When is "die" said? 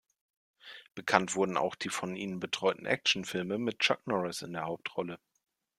1.75-1.89